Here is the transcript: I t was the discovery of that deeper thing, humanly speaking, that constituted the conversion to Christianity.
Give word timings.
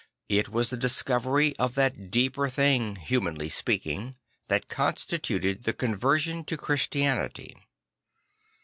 I 0.31 0.41
t 0.41 0.49
was 0.49 0.71
the 0.71 0.77
discovery 0.77 1.55
of 1.57 1.75
that 1.75 2.09
deeper 2.09 2.49
thing, 2.49 2.95
humanly 2.95 3.49
speaking, 3.49 4.15
that 4.47 4.67
constituted 4.67 5.63
the 5.63 5.73
conversion 5.73 6.43
to 6.45 6.57
Christianity. 6.57 7.55